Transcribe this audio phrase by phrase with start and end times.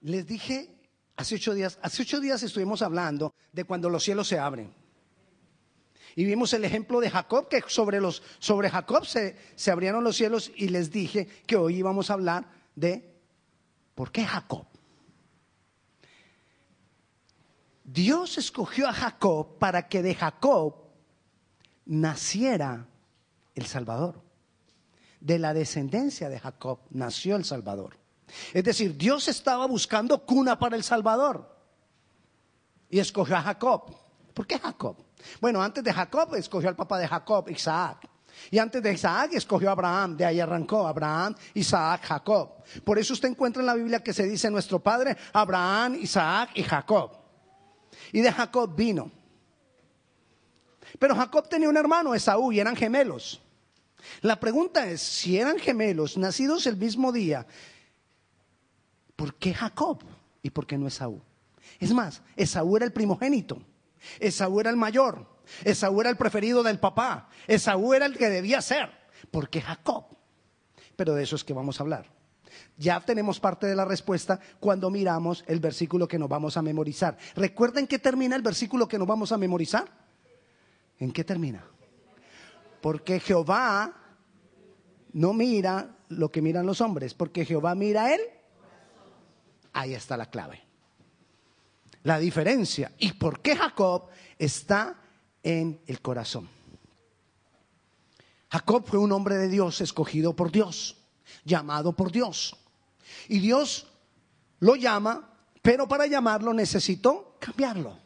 [0.00, 0.76] les dije
[1.16, 4.72] hace ocho días, hace ocho días estuvimos hablando de cuando los cielos se abren.
[6.14, 10.16] Y vimos el ejemplo de Jacob, que sobre, los, sobre Jacob se, se abrieron los
[10.16, 13.14] cielos y les dije que hoy íbamos a hablar de
[13.94, 14.66] por qué Jacob.
[17.84, 20.74] Dios escogió a Jacob para que de Jacob
[21.84, 22.88] naciera
[23.54, 24.22] el Salvador.
[25.20, 27.98] De la descendencia de Jacob nació el Salvador.
[28.52, 31.54] Es decir, Dios estaba buscando cuna para el Salvador
[32.90, 33.96] y escogió a Jacob.
[34.34, 34.96] ¿Por qué Jacob?
[35.40, 38.08] Bueno, antes de Jacob escogió al papá de Jacob, Isaac.
[38.50, 42.62] Y antes de Isaac escogió a Abraham, de ahí arrancó Abraham, Isaac, Jacob.
[42.84, 46.62] Por eso usted encuentra en la Biblia que se dice nuestro padre Abraham, Isaac y
[46.62, 47.12] Jacob.
[48.12, 49.10] Y de Jacob vino.
[50.98, 53.40] Pero Jacob tenía un hermano, Esaú, y eran gemelos.
[54.20, 57.46] La pregunta es, si eran gemelos, nacidos el mismo día,
[59.16, 60.02] ¿por qué Jacob
[60.42, 61.20] y por qué no Esaú?
[61.80, 63.60] Es más, Esaú era el primogénito,
[64.20, 65.26] Esaú era el mayor,
[65.64, 68.90] Esaú era el preferido del papá, Esaú era el que debía ser.
[69.30, 70.04] ¿Por qué Jacob?
[70.94, 72.06] Pero de eso es que vamos a hablar.
[72.78, 77.16] Ya tenemos parte de la respuesta cuando miramos el versículo que nos vamos a memorizar.
[77.34, 79.86] ¿Recuerden qué termina el versículo que nos vamos a memorizar?
[80.98, 81.64] ¿En qué termina?
[82.80, 83.92] Porque Jehová
[85.12, 88.20] no mira lo que miran los hombres, porque Jehová mira a él.
[89.76, 90.62] Ahí está la clave.
[92.04, 92.92] La diferencia.
[92.98, 94.96] ¿Y por qué Jacob está
[95.42, 96.48] en el corazón?
[98.50, 100.96] Jacob fue un hombre de Dios, escogido por Dios,
[101.44, 102.56] llamado por Dios.
[103.28, 103.86] Y Dios
[104.60, 107.98] lo llama, pero para llamarlo necesitó cambiarlo.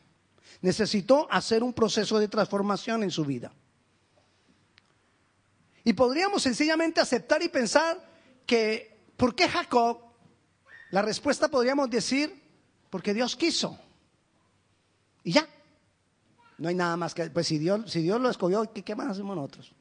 [0.62, 3.52] Necesitó hacer un proceso de transformación en su vida.
[5.84, 7.96] Y podríamos sencillamente aceptar y pensar
[8.44, 10.09] que, ¿por qué Jacob?
[10.90, 12.42] La respuesta podríamos decir,
[12.90, 13.78] porque Dios quiso.
[15.22, 15.48] Y ya.
[16.58, 19.08] No hay nada más que, pues si Dios, si Dios lo escogió, ¿qué, ¿qué más
[19.08, 19.72] hacemos nosotros?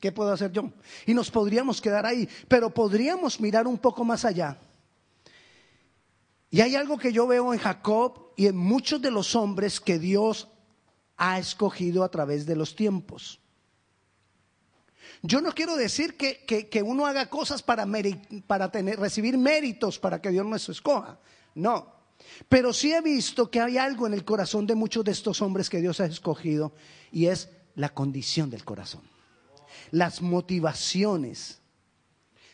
[0.00, 0.70] ¿Qué puedo hacer yo?
[1.06, 4.58] Y nos podríamos quedar ahí, pero podríamos mirar un poco más allá.
[6.50, 9.98] Y hay algo que yo veo en Jacob y en muchos de los hombres que
[9.98, 10.48] Dios
[11.16, 13.40] ha escogido a través de los tiempos.
[15.22, 17.86] Yo no quiero decir que, que, uno haga cosas para,
[18.46, 21.18] para tener, recibir méritos para que Dios nos escoja.
[21.54, 21.94] No.
[22.48, 25.70] Pero sí he visto que hay algo en el corazón de muchos de estos hombres
[25.70, 26.72] que Dios ha escogido
[27.10, 29.02] y es la condición del corazón.
[29.90, 31.60] Las motivaciones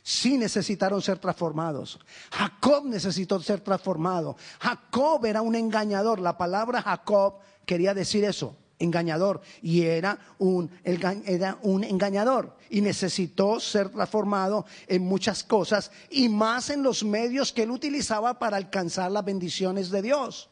[0.02, 1.98] sí necesitaron ser transformados.
[2.30, 4.36] Jacob necesitó ser transformado.
[4.60, 6.20] Jacob era un engañador.
[6.20, 9.40] La palabra Jacob quería decir eso, engañador.
[9.62, 12.56] Y era un, era un engañador.
[12.70, 18.38] Y necesitó ser transformado en muchas cosas y más en los medios que él utilizaba
[18.38, 20.50] para alcanzar las bendiciones de Dios.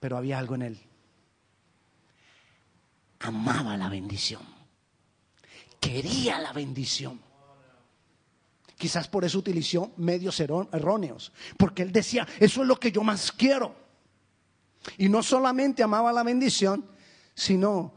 [0.00, 0.80] Pero había algo en él.
[3.20, 4.42] Amaba la bendición.
[5.80, 7.20] Quería la bendición.
[8.76, 13.30] Quizás por eso utilizó medios erróneos, porque él decía, eso es lo que yo más
[13.30, 13.81] quiero.
[14.98, 16.84] Y no solamente amaba la bendición,
[17.34, 17.94] sino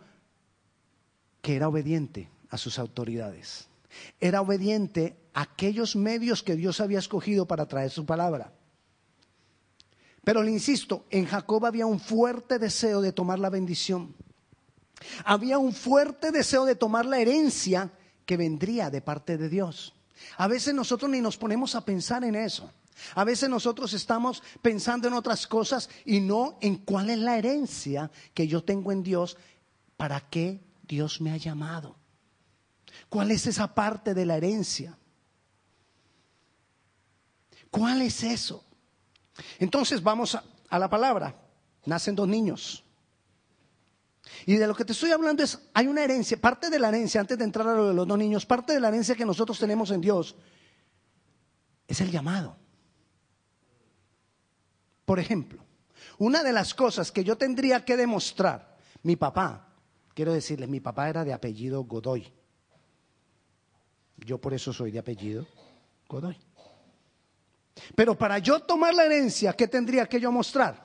[1.42, 3.68] que era obediente a sus autoridades.
[4.20, 8.52] Era obediente a aquellos medios que Dios había escogido para traer su palabra.
[10.24, 14.16] Pero le insisto, en Jacob había un fuerte deseo de tomar la bendición.
[15.24, 17.92] Había un fuerte deseo de tomar la herencia
[18.26, 19.94] que vendría de parte de Dios.
[20.38, 22.72] A veces nosotros ni nos ponemos a pensar en eso.
[23.16, 28.12] A veces nosotros estamos pensando en otras cosas y no en cuál es la herencia
[28.34, 29.38] que yo tengo en Dios,
[29.98, 31.98] para qué Dios me ha llamado.
[33.10, 34.98] ¿Cuál es esa parte de la herencia?
[37.70, 38.64] ¿Cuál es eso?
[39.60, 41.36] Entonces vamos a, la palabra.
[41.86, 42.84] Nacen dos niños.
[44.46, 47.22] Y de lo que te estoy hablando es, hay una herencia, parte de la herencia,
[47.22, 49.60] antes de entrar a lo de los dos niños, parte de la herencia que nosotros
[49.60, 50.36] tenemos en Dios
[51.88, 52.58] es el llamado.
[55.06, 55.64] Por ejemplo,
[56.18, 59.68] una de las cosas que yo tendría que demostrar, mi papá,
[60.14, 62.32] quiero decirles, mi papá era de apellido Godoy.
[64.18, 65.46] Yo por eso soy de apellido
[66.10, 66.38] Godoy.
[67.96, 70.84] Pero para yo tomar la herencia, ¿qué tendría que yo mostrar?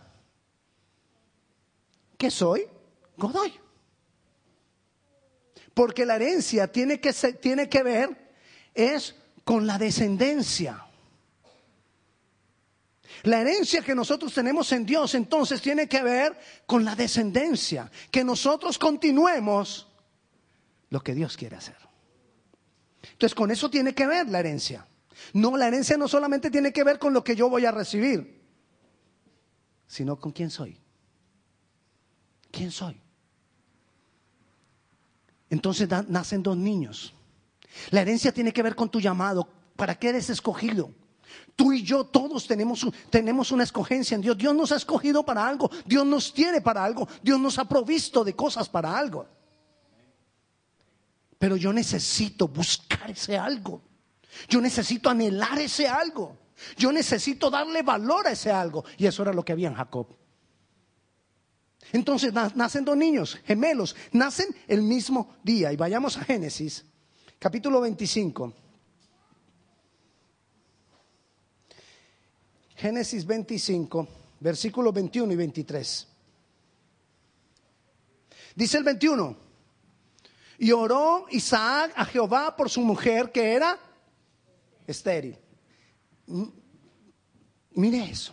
[2.18, 2.66] ¿Qué soy?
[3.16, 3.52] Godoy.
[5.72, 8.34] Porque la herencia tiene que, tiene que ver
[8.74, 9.14] es
[9.44, 10.84] con la descendencia.
[13.24, 18.24] La herencia que nosotros tenemos en Dios entonces tiene que ver con la descendencia, que
[18.24, 19.88] nosotros continuemos
[20.88, 21.76] lo que Dios quiere hacer.
[23.12, 24.86] Entonces con eso tiene que ver la herencia.
[25.34, 28.42] No, la herencia no solamente tiene que ver con lo que yo voy a recibir,
[29.86, 30.78] sino con quién soy.
[32.50, 33.00] ¿Quién soy?
[35.50, 37.14] Entonces nacen dos niños.
[37.90, 39.48] La herencia tiene que ver con tu llamado.
[39.76, 40.92] ¿Para qué eres escogido?
[41.56, 44.38] Tú y yo todos tenemos, tenemos una escogencia en Dios.
[44.38, 45.70] Dios nos ha escogido para algo.
[45.84, 47.06] Dios nos tiene para algo.
[47.22, 49.26] Dios nos ha provisto de cosas para algo.
[51.38, 53.82] Pero yo necesito buscar ese algo.
[54.48, 56.36] Yo necesito anhelar ese algo.
[56.76, 58.84] Yo necesito darle valor a ese algo.
[58.96, 60.06] Y eso era lo que había en Jacob.
[61.92, 65.72] Entonces nacen dos niños, gemelos, nacen el mismo día.
[65.72, 66.84] Y vayamos a Génesis,
[67.38, 68.54] capítulo 25.
[72.80, 74.08] Génesis 25,
[74.40, 76.06] versículos 21 y 23.
[78.54, 79.36] Dice el 21,
[80.58, 83.78] y oró Isaac a Jehová por su mujer que era
[84.86, 85.36] estéril.
[87.72, 88.32] Mire eso.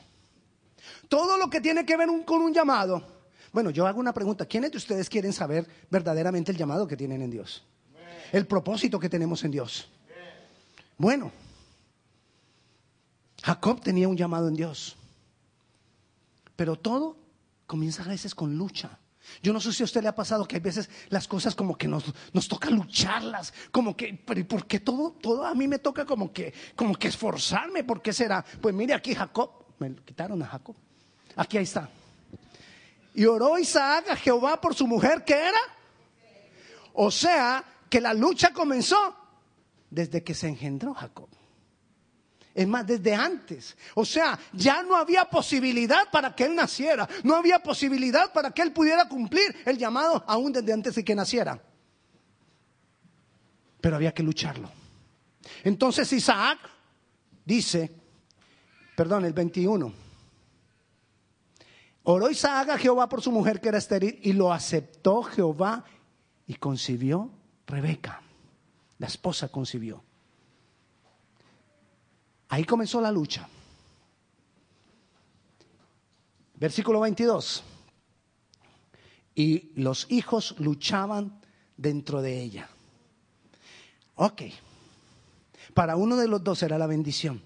[1.10, 3.06] Todo lo que tiene que ver con un llamado.
[3.52, 4.46] Bueno, yo hago una pregunta.
[4.46, 7.66] ¿Quiénes de ustedes quieren saber verdaderamente el llamado que tienen en Dios?
[8.32, 9.90] El propósito que tenemos en Dios.
[10.98, 11.34] Bueno,
[13.48, 14.98] Jacob tenía un llamado en Dios.
[16.58, 17.16] Pero todo
[17.66, 19.00] comienza a veces con lucha.
[19.42, 21.78] Yo no sé si a usted le ha pasado que hay veces las cosas como
[21.78, 22.04] que nos,
[22.34, 26.34] nos toca lucharlas, como que, pero ¿por qué todo, todo a mí me toca como
[26.34, 27.86] que, como que esforzarme?
[27.86, 28.44] ¿Por qué será?
[28.62, 30.76] Pues mire aquí Jacob, me quitaron a Jacob.
[31.38, 31.90] Aquí ahí está.
[33.14, 35.62] Y oró Isaac a Jehová por su mujer, ¿qué era?
[36.96, 39.16] O sea, que la lucha comenzó
[39.90, 41.30] desde que se engendró Jacob.
[42.58, 43.78] Es más, desde antes.
[43.94, 47.08] O sea, ya no había posibilidad para que él naciera.
[47.24, 51.14] No había posibilidad para que él pudiera cumplir el llamado aún desde antes de que
[51.14, 51.62] naciera.
[53.80, 54.72] Pero había que lucharlo.
[55.64, 56.58] Entonces Isaac
[57.46, 57.92] dice,
[58.96, 59.94] perdón, el 21.
[62.06, 65.86] Oró Isaac a Jehová por su mujer que era estéril y lo aceptó Jehová
[66.48, 67.30] y concibió
[67.68, 68.24] Rebeca.
[68.98, 70.07] La esposa concibió.
[72.58, 73.48] Ahí comenzó la lucha.
[76.56, 77.64] Versículo 22.
[79.36, 81.40] Y los hijos luchaban
[81.78, 82.68] dentro de ella.
[84.16, 84.42] Ok.
[85.76, 87.44] Para uno de los dos era la bendición.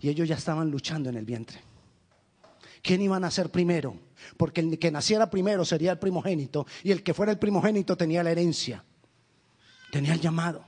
[0.00, 1.60] Y ellos ya estaban luchando en el vientre.
[2.80, 3.98] ¿Quién iban a ser primero?
[4.38, 8.22] Porque el que naciera primero sería el primogénito y el que fuera el primogénito tenía
[8.22, 8.82] la herencia,
[9.92, 10.64] tenía el llamado.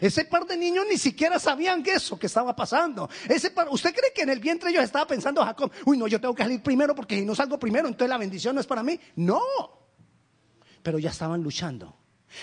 [0.00, 3.08] Ese par de niños ni siquiera sabían que eso que estaba pasando.
[3.28, 6.34] Ese ¿Usted cree que en el vientre ellos estaba pensando Jacob, uy, no, yo tengo
[6.34, 8.98] que salir primero porque si no salgo primero, entonces la bendición no es para mí?
[9.16, 9.40] No.
[10.82, 11.96] Pero ya estaban luchando,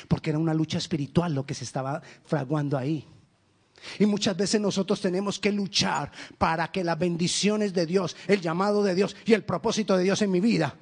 [0.08, 3.08] porque era una lucha espiritual lo que se estaba fraguando ahí.
[4.00, 8.84] Y muchas veces nosotros tenemos que luchar para que las bendiciones de Dios, el llamado
[8.84, 10.76] de Dios y el propósito de Dios en mi vida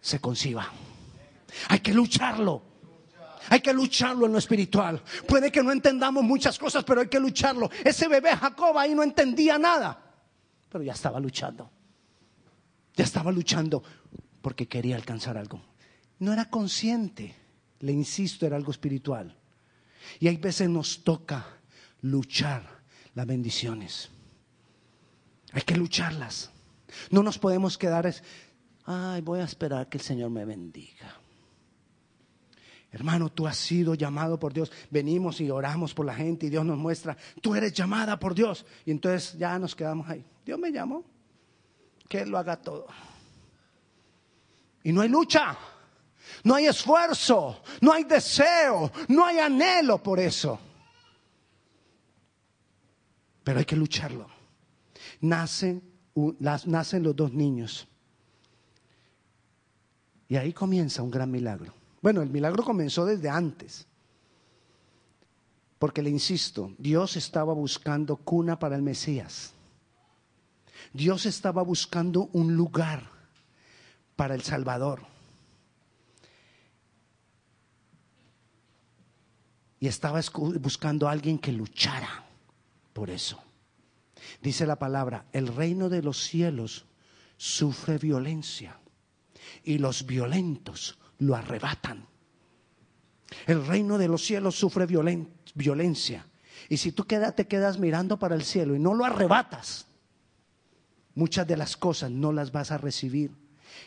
[0.00, 0.70] se conciba.
[1.68, 2.69] Hay que lucharlo.
[3.50, 5.02] Hay que lucharlo en lo espiritual.
[5.26, 7.68] Puede que no entendamos muchas cosas, pero hay que lucharlo.
[7.84, 10.00] Ese bebé Jacob ahí no entendía nada,
[10.68, 11.68] pero ya estaba luchando.
[12.94, 13.82] Ya estaba luchando
[14.40, 15.60] porque quería alcanzar algo.
[16.20, 17.34] No era consciente,
[17.80, 19.36] le insisto, era algo espiritual.
[20.20, 21.44] Y hay veces nos toca
[22.02, 22.62] luchar
[23.14, 24.10] las bendiciones.
[25.50, 26.52] Hay que lucharlas.
[27.10, 28.22] No nos podemos quedar, es,
[28.84, 31.20] ay, voy a esperar que el Señor me bendiga.
[32.92, 34.72] Hermano, tú has sido llamado por Dios.
[34.90, 38.66] Venimos y oramos por la gente y Dios nos muestra, tú eres llamada por Dios.
[38.84, 40.24] Y entonces ya nos quedamos ahí.
[40.44, 41.04] Dios me llamó,
[42.08, 42.86] que Él lo haga todo.
[44.82, 45.56] Y no hay lucha,
[46.42, 50.58] no hay esfuerzo, no hay deseo, no hay anhelo por eso.
[53.44, 54.26] Pero hay que lucharlo.
[55.20, 55.82] Nacen,
[56.40, 57.86] nacen los dos niños.
[60.28, 61.79] Y ahí comienza un gran milagro.
[62.00, 63.86] Bueno, el milagro comenzó desde antes.
[65.78, 69.52] Porque le insisto, Dios estaba buscando cuna para el Mesías.
[70.92, 73.10] Dios estaba buscando un lugar
[74.16, 75.02] para el Salvador.
[79.78, 80.20] Y estaba
[80.60, 82.26] buscando a alguien que luchara
[82.92, 83.42] por eso.
[84.42, 86.84] Dice la palabra, el reino de los cielos
[87.38, 88.78] sufre violencia
[89.64, 92.06] y los violentos lo arrebatan.
[93.46, 96.26] El reino de los cielos sufre violencia.
[96.68, 99.86] Y si tú te quedas mirando para el cielo y no lo arrebatas,
[101.14, 103.30] muchas de las cosas no las vas a recibir.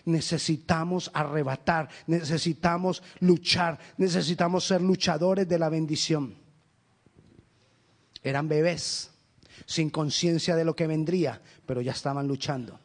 [0.05, 6.35] Necesitamos arrebatar, necesitamos luchar, necesitamos ser luchadores de la bendición.
[8.23, 9.11] Eran bebés,
[9.65, 12.79] sin conciencia de lo que vendría, pero ya estaban luchando.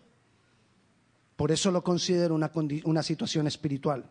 [1.37, 2.51] Por eso lo considero una,
[2.85, 4.05] una situación espiritual.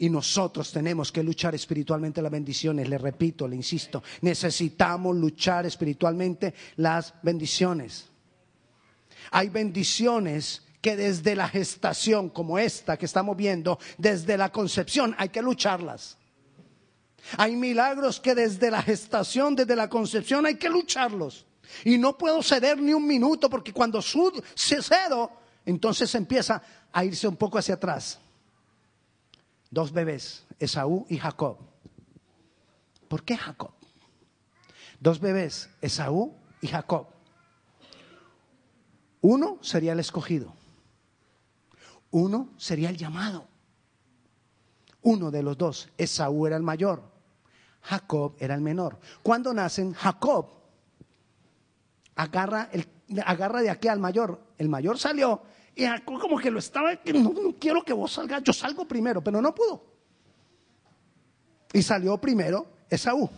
[0.00, 2.88] Y nosotros tenemos que luchar espiritualmente las bendiciones.
[2.88, 8.08] Le repito, le insisto, necesitamos luchar espiritualmente las bendiciones.
[9.32, 15.30] Hay bendiciones que desde la gestación, como esta que estamos viendo, desde la concepción, hay
[15.30, 16.16] que lucharlas.
[17.36, 21.44] Hay milagros que desde la gestación, desde la concepción, hay que lucharlos.
[21.84, 25.32] Y no puedo ceder ni un minuto porque cuando cedo,
[25.66, 26.62] entonces empieza
[26.92, 28.20] a irse un poco hacia atrás
[29.70, 31.58] dos bebés, Esaú y Jacob.
[33.08, 33.72] ¿Por qué Jacob?
[35.00, 37.06] Dos bebés, Esaú y Jacob.
[39.20, 40.54] Uno sería el escogido.
[42.10, 43.46] Uno sería el llamado.
[45.02, 47.02] Uno de los dos, Esaú era el mayor.
[47.82, 48.98] Jacob era el menor.
[49.22, 50.58] Cuando nacen, Jacob
[52.16, 52.68] agarra,
[53.62, 54.40] de aquí al mayor.
[54.58, 55.42] El mayor salió
[55.78, 59.40] y como que lo estaba, no, no quiero que vos salgas, yo salgo primero, pero
[59.40, 59.84] no pudo.
[61.72, 63.30] Y salió primero Esaú.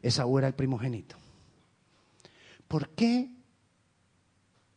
[0.00, 1.16] Esaú era el primogénito.
[2.68, 3.28] ¿Por qué?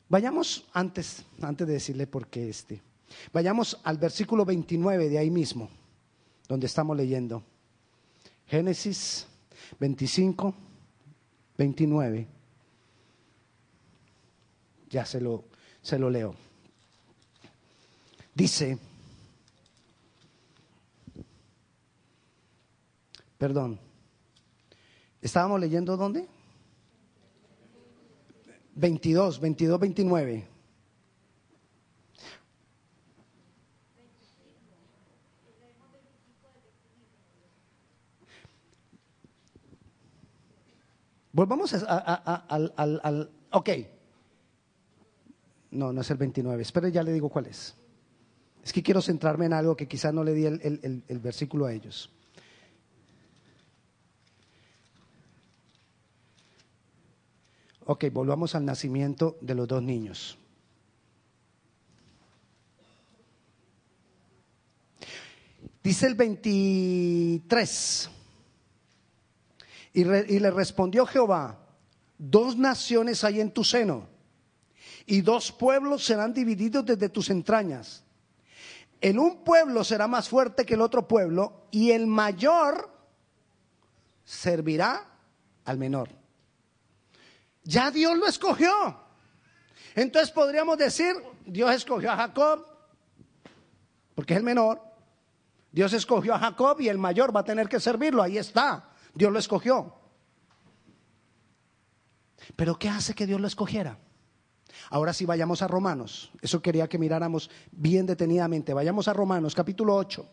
[0.09, 2.81] Vayamos antes, antes de decirle por qué este.
[3.31, 5.69] Vayamos al versículo 29 de ahí mismo,
[6.47, 7.43] donde estamos leyendo.
[8.47, 9.27] Génesis
[9.79, 10.55] 25,
[11.55, 12.34] 29.
[14.89, 15.45] Ya se lo,
[15.81, 16.35] se lo leo.
[18.33, 18.77] Dice,
[23.37, 23.79] perdón,
[25.21, 26.27] ¿estábamos leyendo dónde?
[28.75, 30.47] 22, 22, 29.
[41.31, 41.85] Volvamos al,
[42.47, 43.69] al, al, ok,
[45.75, 46.61] no, no es el 29.
[46.61, 47.75] Espera, ya le digo cuál es.
[48.63, 52.09] Es que quiero centrarme en algo que quizás no le di el, versículo a ellos.
[57.85, 60.39] Ok, volvamos al nacimiento de los dos niños.
[65.83, 68.09] Dice el 23.
[69.93, 71.59] Y, y, le respondió Jehová,
[72.17, 74.14] dos naciones hay en tu seno
[75.05, 78.03] y dos pueblos serán divididos desde tus entrañas.
[79.01, 82.89] En un pueblo será más fuerte que el otro pueblo y el mayor
[84.23, 85.05] servirá
[85.65, 86.09] al menor.
[87.63, 88.99] Ya Dios lo escogió.
[89.95, 92.65] Entonces podríamos decir, Dios escogió a Jacob
[94.15, 94.81] porque es el menor.
[95.71, 98.23] Dios escogió a Jacob y el mayor va a tener que servirlo.
[98.23, 98.89] Ahí está.
[99.13, 99.93] Dios lo escogió.
[102.55, 103.99] Pero ¿qué hace que Dios lo escogiera?
[104.89, 106.31] Ahora sí vayamos a Romanos.
[106.41, 108.73] Eso quería que miráramos bien detenidamente.
[108.73, 110.25] Vayamos a Romanos capítulo 8.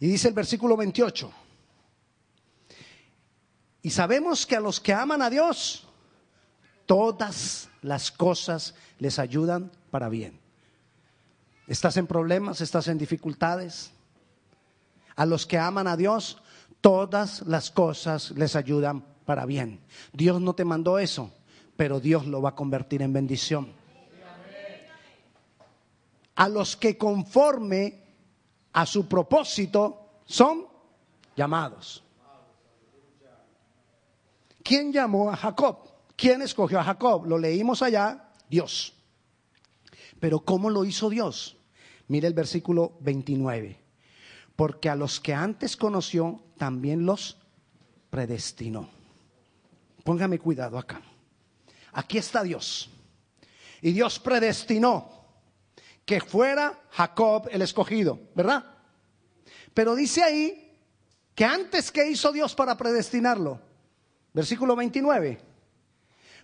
[0.00, 1.32] Y dice el versículo 28.
[3.82, 5.86] Y sabemos que a los que aman a Dios,
[6.86, 10.40] todas las cosas les ayudan para bien.
[11.66, 12.60] ¿Estás en problemas?
[12.60, 13.92] ¿Estás en dificultades?
[15.14, 16.42] A los que aman a Dios,
[16.80, 19.80] todas las cosas les ayudan para bien.
[20.12, 21.30] Dios no te mandó eso,
[21.76, 23.68] pero Dios lo va a convertir en bendición.
[26.36, 28.02] A los que conforme
[28.72, 30.66] a su propósito son
[31.36, 32.02] llamados.
[34.62, 35.78] ¿Quién llamó a Jacob?
[36.16, 37.26] ¿Quién escogió a Jacob?
[37.26, 38.94] Lo leímos allá, Dios.
[40.18, 41.56] Pero ¿cómo lo hizo Dios?
[42.08, 43.80] Mire el versículo 29.
[44.56, 47.38] Porque a los que antes conoció, también los
[48.10, 48.95] predestinó.
[50.06, 51.02] Póngame cuidado acá.
[51.94, 52.88] Aquí está Dios.
[53.82, 55.10] Y Dios predestinó
[56.04, 58.64] que fuera Jacob el escogido, ¿verdad?
[59.74, 60.78] Pero dice ahí
[61.34, 63.60] que antes que hizo Dios para predestinarlo,
[64.32, 65.40] versículo 29,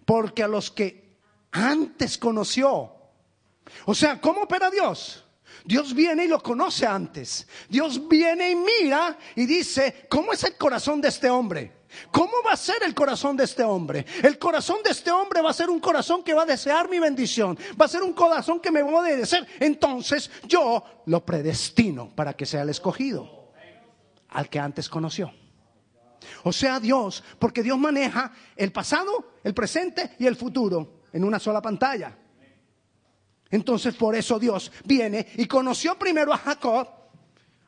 [0.04, 1.18] porque a los que
[1.52, 2.92] antes conoció,
[3.84, 5.24] o sea, ¿cómo opera Dios?
[5.64, 7.46] Dios viene y lo conoce antes.
[7.68, 11.81] Dios viene y mira y dice, ¿cómo es el corazón de este hombre?
[12.10, 14.04] ¿Cómo va a ser el corazón de este hombre?
[14.22, 16.98] El corazón de este hombre va a ser un corazón que va a desear mi
[16.98, 17.58] bendición.
[17.80, 19.46] Va a ser un corazón que me va a obedecer.
[19.60, 23.52] Entonces yo lo predestino para que sea el escogido.
[24.28, 25.32] Al que antes conoció.
[26.44, 31.38] O sea, Dios, porque Dios maneja el pasado, el presente y el futuro en una
[31.38, 32.16] sola pantalla.
[33.50, 36.88] Entonces por eso Dios viene y conoció primero a Jacob.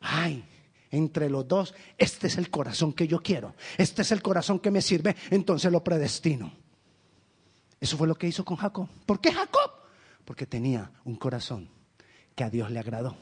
[0.00, 0.45] Ay,
[0.94, 4.70] entre los dos, este es el corazón que yo quiero, este es el corazón que
[4.70, 6.52] me sirve, entonces lo predestino.
[7.80, 8.88] Eso fue lo que hizo con Jacob.
[9.04, 9.70] ¿Por qué Jacob?
[10.24, 11.68] Porque tenía un corazón
[12.34, 13.16] que a Dios le agradó.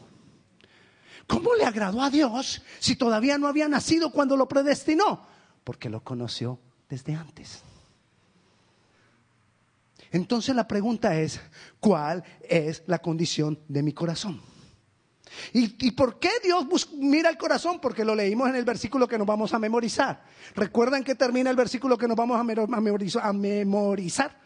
[1.27, 5.27] ¿Cómo le agradó a Dios si todavía no había nacido cuando lo predestinó?
[5.65, 7.63] Porque lo conoció desde antes.
[10.11, 11.41] Entonces la pregunta es,
[11.81, 14.52] ¿cuál es la condición de mi corazón?
[15.53, 17.81] ¿Y, por qué Dios mira el corazón?
[17.81, 20.25] Porque lo leímos en el versículo que nos vamos a memorizar.
[20.55, 24.41] ¿Recuerdan que termina el versículo que nos vamos a memorizar?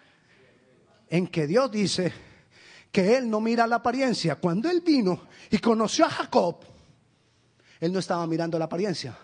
[1.09, 2.13] En que Dios dice
[2.91, 4.37] que Él no mira la apariencia.
[4.37, 6.59] Cuando Él vino y conoció a Jacob,
[7.81, 9.17] Él no estaba mirando la apariencia.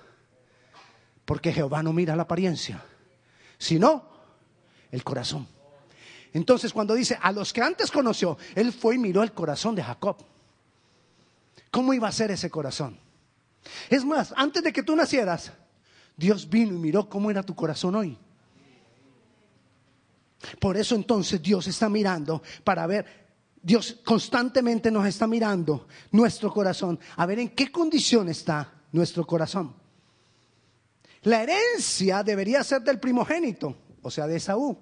[1.25, 2.83] Porque Jehová no mira la apariencia,
[3.59, 4.05] sino
[4.91, 5.49] el corazón.
[6.33, 9.83] Entonces cuando dice a los que antes conoció, Él fue y miró el corazón de
[9.83, 10.32] Jacob.
[11.73, 12.99] ¿Cómo iba a ser ese corazón?
[13.89, 15.53] Es más, antes de que tú nacieras,
[16.15, 18.19] Dios vino y miró cómo era tu corazón hoy.
[20.61, 23.07] Por eso entonces Dios está mirando para ver,
[23.63, 29.75] Dios constantemente nos está mirando nuestro corazón, a ver en qué condición está nuestro corazón.
[31.23, 34.77] La herencia debería ser del primogénito, o sea, de Esaú.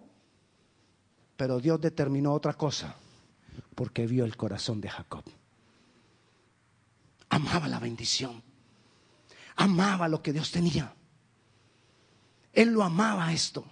[1.37, 2.97] Pero Dios determinó otra cosa,
[3.76, 5.23] porque vio el corazón de Jacob
[7.30, 8.42] amaba la bendición,
[9.56, 10.94] amaba lo que Dios tenía.
[12.52, 13.64] Él lo amaba esto.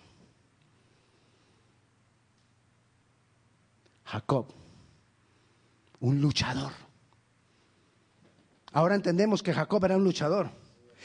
[4.05, 4.47] Jacob,
[6.01, 6.73] un luchador.
[8.73, 10.51] Ahora entendemos que Jacob era un luchador.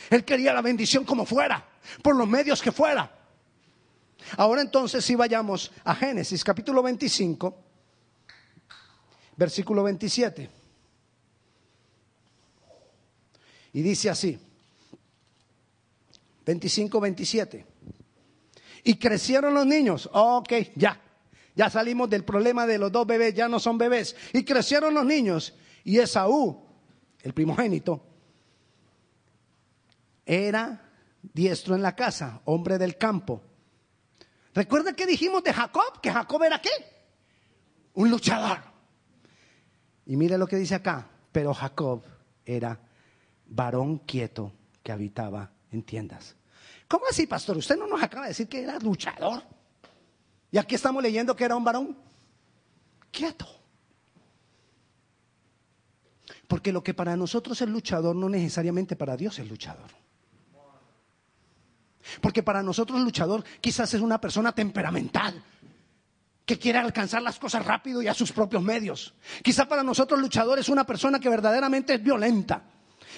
[0.09, 1.67] Él quería la bendición como fuera,
[2.01, 3.11] por los medios que fuera.
[4.37, 7.57] Ahora entonces si vayamos a Génesis capítulo 25,
[9.35, 10.62] versículo 27.
[13.73, 14.39] Y dice así,
[16.45, 17.65] 25, 27.
[18.83, 20.09] Y crecieron los niños.
[20.13, 20.99] Ok, ya.
[21.55, 24.15] Ya salimos del problema de los dos bebés, ya no son bebés.
[24.33, 25.53] Y crecieron los niños.
[25.83, 26.65] Y Esaú,
[27.21, 28.05] el primogénito,
[30.25, 30.89] era
[31.21, 33.41] diestro en la casa, hombre del campo.
[34.53, 35.99] ¿Recuerda que dijimos de Jacob?
[36.01, 36.69] Que Jacob era qué?
[37.93, 38.59] Un luchador.
[40.05, 41.09] Y mire lo que dice acá.
[41.31, 42.03] Pero Jacob
[42.45, 42.79] era
[43.47, 44.51] varón quieto
[44.81, 46.35] que habitaba en tiendas.
[46.87, 47.57] ¿Cómo así, pastor?
[47.57, 49.43] Usted no nos acaba de decir que era luchador.
[50.51, 51.97] Y aquí estamos leyendo que era un varón
[53.11, 53.47] quieto.
[56.47, 59.89] Porque lo que para nosotros es luchador no necesariamente para Dios es luchador.
[62.21, 65.41] Porque para nosotros luchador quizás es una persona temperamental,
[66.45, 69.13] que quiere alcanzar las cosas rápido y a sus propios medios.
[69.41, 72.61] Quizás para nosotros luchador es una persona que verdaderamente es violenta,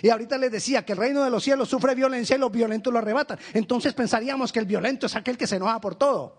[0.01, 2.91] y ahorita les decía que el reino de los cielos sufre violencia y los violentos
[2.91, 3.39] lo arrebatan.
[3.53, 6.37] Entonces pensaríamos que el violento es aquel que se enoja por todo.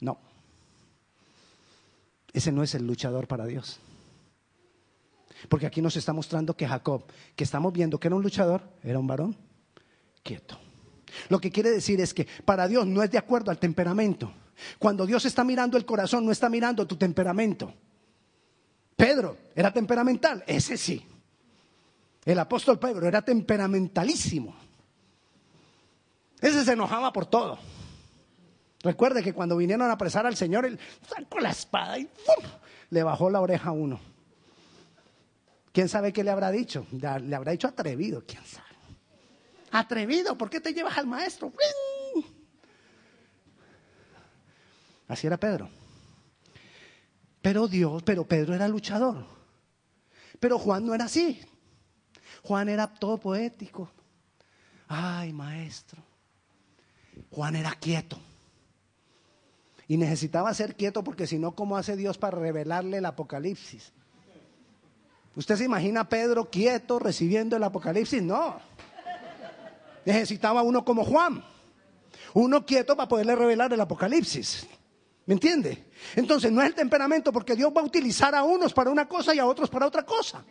[0.00, 0.18] No.
[2.32, 3.78] Ese no es el luchador para Dios.
[5.48, 8.98] Porque aquí nos está mostrando que Jacob, que estamos viendo que era un luchador, era
[8.98, 9.36] un varón
[10.22, 10.58] quieto.
[11.28, 14.32] Lo que quiere decir es que para Dios no es de acuerdo al temperamento.
[14.78, 17.74] Cuando Dios está mirando el corazón, no está mirando tu temperamento.
[18.96, 21.04] Pedro era temperamental, ese sí.
[22.24, 24.54] El apóstol Pedro era temperamentalísimo.
[26.40, 27.58] Ese se enojaba por todo.
[28.82, 32.08] Recuerde que cuando vinieron a apresar al Señor, él sacó la espada y
[32.90, 34.00] le bajó la oreja a uno.
[35.72, 36.86] ¿Quién sabe qué le habrá dicho?
[36.90, 38.66] Le habrá dicho atrevido, ¿quién sabe?
[39.70, 41.52] Atrevido, ¿por qué te llevas al maestro?
[45.08, 45.70] Así era Pedro.
[47.40, 49.24] Pero Dios, pero Pedro era luchador.
[50.38, 51.40] Pero Juan no era así.
[52.42, 53.90] Juan era todo poético.
[54.88, 56.02] Ay, maestro.
[57.30, 58.18] Juan era quieto.
[59.88, 63.92] Y necesitaba ser quieto porque si no, ¿cómo hace Dios para revelarle el Apocalipsis?
[65.34, 68.22] ¿Usted se imagina a Pedro quieto recibiendo el Apocalipsis?
[68.22, 68.60] No.
[70.04, 71.44] Necesitaba uno como Juan.
[72.34, 74.66] Uno quieto para poderle revelar el Apocalipsis.
[75.26, 75.86] ¿Me entiende?
[76.16, 79.34] Entonces no es el temperamento porque Dios va a utilizar a unos para una cosa
[79.34, 80.44] y a otros para otra cosa.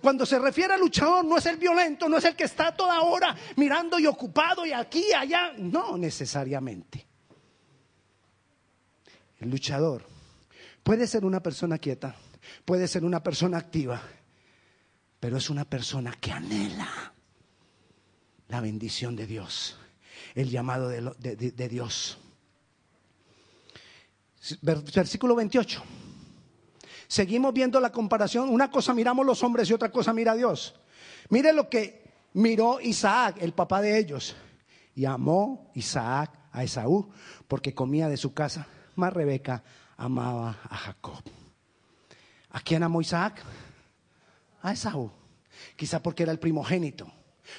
[0.00, 3.00] Cuando se refiere al luchador, no es el violento, no es el que está toda
[3.00, 5.52] hora mirando y ocupado y aquí y allá.
[5.56, 7.06] No necesariamente.
[9.38, 10.06] El luchador
[10.82, 12.16] puede ser una persona quieta,
[12.64, 14.00] puede ser una persona activa,
[15.20, 17.12] pero es una persona que anhela
[18.48, 19.78] la bendición de Dios,
[20.34, 22.18] el llamado de, de Dios.
[24.62, 25.82] Versículo 28.
[27.08, 28.48] Seguimos viendo la comparación.
[28.48, 30.74] Una cosa miramos los hombres y otra cosa mira Dios.
[31.28, 34.36] Mire lo que miró Isaac, el papá de ellos.
[34.94, 37.10] Y amó Isaac a Esaú
[37.48, 38.66] porque comía de su casa.
[38.94, 39.62] Más Rebeca
[39.96, 41.22] amaba a Jacob.
[42.50, 43.42] ¿A quién amó Isaac?
[44.62, 45.10] A Esaú.
[45.76, 47.12] Quizá porque era el primogénito.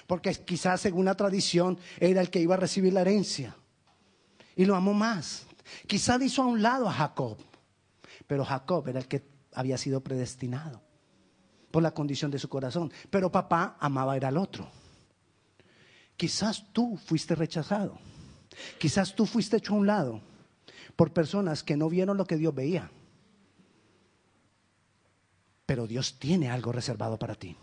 [0.06, 3.56] Porque quizás según la tradición era el que iba a recibir la herencia.
[4.56, 5.46] Y lo amó más.
[5.86, 7.38] Quizá hizo a un lado a Jacob.
[8.26, 10.84] Pero Jacob era el que había sido predestinado
[11.72, 12.94] por la condición de su corazón.
[13.10, 14.70] Pero papá amaba era al otro.
[16.16, 17.98] Quizás tú fuiste rechazado.
[18.78, 20.22] Quizás tú fuiste hecho a un lado
[20.96, 22.92] por personas que no vieron lo que Dios veía.
[25.66, 27.58] Pero Dios tiene algo reservado para ti.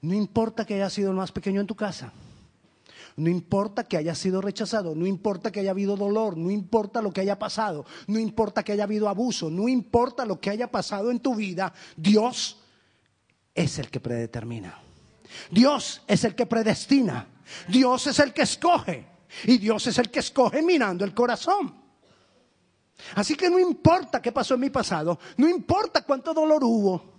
[0.00, 2.14] No importa que haya sido el más pequeño en tu casa.
[3.16, 7.12] No importa que haya sido rechazado, no importa que haya habido dolor, no importa lo
[7.12, 11.10] que haya pasado, no importa que haya habido abuso, no importa lo que haya pasado
[11.10, 12.58] en tu vida, Dios
[13.54, 14.78] es el que predetermina.
[15.50, 17.26] Dios es el que predestina.
[17.68, 19.06] Dios es el que escoge.
[19.44, 21.74] Y Dios es el que escoge mirando el corazón.
[23.14, 27.14] Así que no importa qué pasó en mi pasado, no importa cuánto dolor hubo.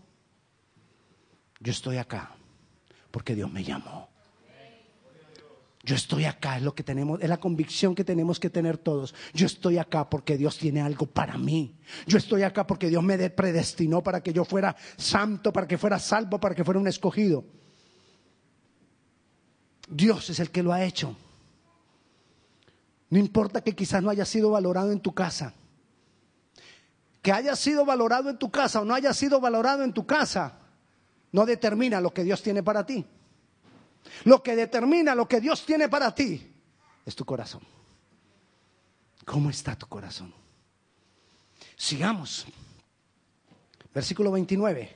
[1.59, 2.35] Yo estoy acá
[3.11, 4.09] porque Dios me llamó.
[5.87, 9.15] Yo estoy acá, es lo que tenemos, es la convicción que tenemos que tener todos.
[9.33, 11.77] Yo estoy acá porque Dios tiene algo para mí.
[12.05, 15.97] Yo estoy acá porque Dios me predestinó para que yo fuera santo, para que fuera
[15.97, 17.45] salvo, para que fuera un escogido.
[19.87, 21.15] Dios es el que lo ha hecho.
[23.09, 25.53] No importa que quizás no haya sido valorado en tu casa.
[27.21, 30.59] Que haya sido valorado en tu casa o no haya sido valorado en tu casa,
[31.31, 33.05] no determina lo que Dios tiene para ti.
[34.23, 36.53] Lo que determina lo que Dios tiene para ti
[37.05, 37.61] es tu corazón.
[39.25, 40.33] ¿Cómo está tu corazón?
[41.75, 42.45] Sigamos.
[43.93, 44.95] Versículo 29.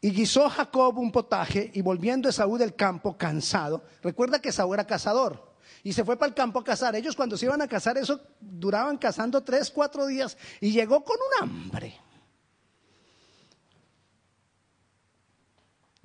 [0.00, 3.84] Y guisó Jacob un potaje y volviendo Esaú del campo cansado.
[4.02, 6.94] Recuerda que Esaú era cazador y se fue para el campo a cazar.
[6.96, 11.16] Ellos cuando se iban a cazar eso duraban cazando tres, cuatro días y llegó con
[11.16, 11.94] un hambre.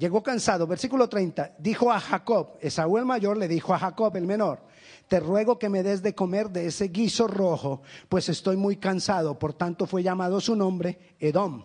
[0.02, 4.26] Llegó cansado, versículo 30, dijo a Jacob, Esaú el mayor le dijo a Jacob el
[4.26, 4.64] menor,
[5.08, 9.38] te ruego que me des de comer de ese guiso rojo, pues estoy muy cansado.
[9.38, 11.64] Por tanto fue llamado su nombre Edom.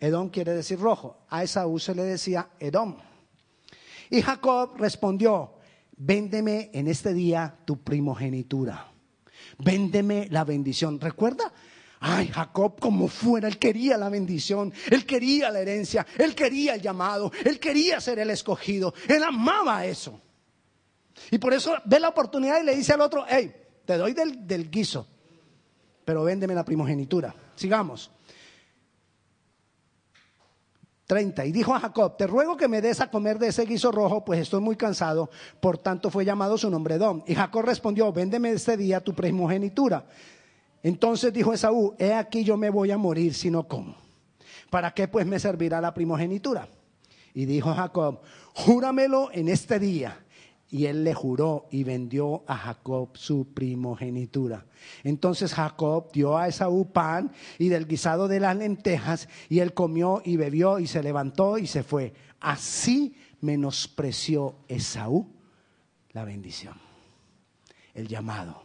[0.00, 1.18] Edom quiere decir rojo.
[1.28, 2.96] A Esaú se le decía Edom.
[4.08, 5.56] Y Jacob respondió,
[5.94, 8.92] véndeme en este día tu primogenitura.
[9.58, 10.98] Véndeme la bendición.
[10.98, 11.52] ¿Recuerda?
[12.08, 16.80] Ay, Jacob como fuera, él quería la bendición, él quería la herencia, él quería el
[16.80, 20.20] llamado, él quería ser el escogido, él amaba eso.
[21.32, 23.52] Y por eso ve la oportunidad y le dice al otro, hey,
[23.84, 25.08] te doy del, guiso,
[26.04, 27.34] pero véndeme la primogenitura.
[27.56, 28.12] Sigamos.
[31.06, 31.44] 30.
[31.44, 34.24] Y dijo a Jacob, te ruego que me des a comer de ese guiso rojo,
[34.24, 35.28] pues estoy muy cansado.
[35.60, 37.24] Por tanto fue llamado su nombre Edom.
[37.26, 40.06] Y Jacob respondió, véndeme este día tu primogenitura.
[40.86, 43.96] Entonces dijo Esaú, he aquí yo me voy a morir si no como.
[44.70, 46.68] ¿Para qué pues me servirá la primogenitura?
[47.34, 48.20] Y dijo Jacob,
[48.54, 50.24] júramelo en este día.
[50.70, 54.64] Y él le juró y vendió a Jacob su primogenitura.
[55.02, 60.22] Entonces Jacob dio a Esaú pan y del guisado de las lentejas, y él comió
[60.24, 62.14] y bebió y se levantó y se fue.
[62.38, 65.32] Así menospreció Esaú
[66.12, 66.74] la bendición,
[67.92, 68.62] el llamado,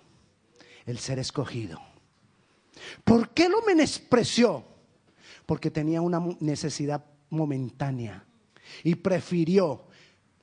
[0.85, 1.81] el ser escogido
[3.03, 4.63] ¿Por qué lo menospreció?
[5.45, 8.25] Porque tenía una necesidad momentánea
[8.83, 9.85] y prefirió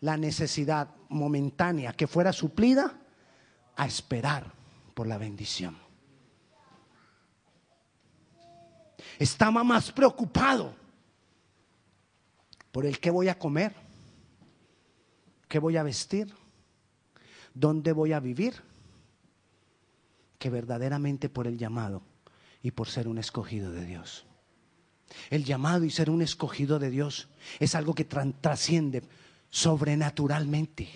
[0.01, 2.99] la necesidad momentánea que fuera suplida
[3.77, 4.53] a esperar
[4.95, 5.77] por la bendición.
[9.19, 10.75] Estaba más preocupado
[12.71, 13.75] por el qué voy a comer,
[15.49, 16.35] qué voy a vestir,
[17.55, 18.63] dónde voy a vivir,
[20.39, 22.03] que verdaderamente por el llamado
[22.63, 24.27] y por ser un escogido de Dios.
[25.31, 29.03] El llamado y ser un escogido de Dios es algo que trasciende
[29.51, 30.89] sobrenaturalmente.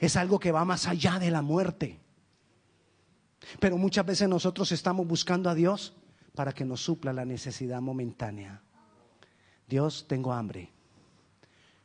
[0.00, 1.98] Es algo que va más allá de la muerte.
[3.58, 5.94] Pero muchas veces nosotros estamos buscando a Dios
[6.34, 8.62] para que nos supla la necesidad momentánea.
[9.66, 10.70] Dios, tengo hambre.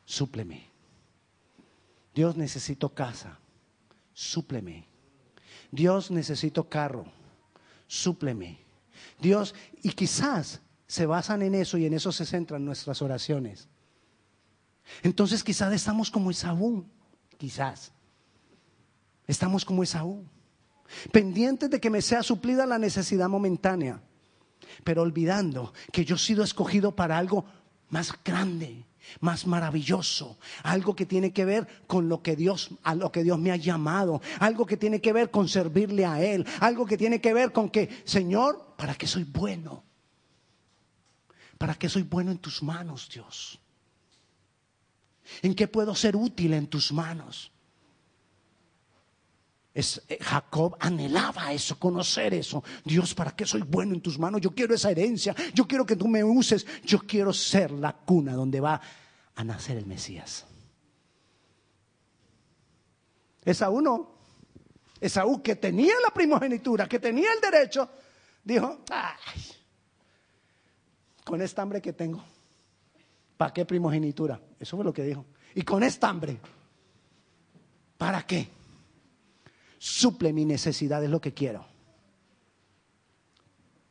[0.04, 0.68] Súpleme.
[2.14, 3.38] Dios, necesito casa.
[4.12, 4.86] Súpleme.
[5.70, 7.06] Dios, necesito carro.
[7.86, 8.67] Súpleme.
[9.20, 13.68] Dios, y quizás se basan en eso y en eso se centran nuestras oraciones.
[15.02, 16.86] Entonces quizás estamos como Esaú,
[17.36, 17.92] quizás.
[19.26, 20.24] Estamos como Esaú,
[21.12, 24.00] pendientes de que me sea suplida la necesidad momentánea.
[24.84, 27.44] pero olvidando que yo he sido escogido para algo
[27.90, 28.84] más grande,
[29.20, 33.38] más maravilloso, algo que tiene que ver con lo que Dios a lo que Dios
[33.38, 37.20] me ha llamado, algo que tiene que ver con servirle a él, algo que tiene
[37.20, 39.84] que ver con que, Señor, ¿para qué soy bueno?
[41.58, 43.58] ¿Para qué soy bueno en tus manos, Dios?
[45.42, 47.50] ¿En qué puedo ser útil en tus manos?
[49.74, 52.64] Es, eh, Jacob anhelaba eso, conocer eso.
[52.84, 54.40] Dios, ¿para qué soy bueno en tus manos?
[54.40, 58.34] Yo quiero esa herencia, yo quiero que tú me uses, yo quiero ser la cuna
[58.34, 58.80] donde va
[59.34, 60.46] a nacer el Mesías.
[63.44, 64.18] Esaú no.
[65.00, 67.88] Esaú que tenía la primogenitura, que tenía el derecho,
[68.42, 69.40] dijo, Ay,
[71.24, 72.22] con esta hambre que tengo,
[73.36, 74.40] ¿para qué primogenitura?
[74.58, 75.24] Eso fue lo que dijo.
[75.54, 76.38] Y con esta hambre,
[77.96, 78.57] ¿para qué?
[79.78, 81.64] Suple mi necesidad, es lo que quiero.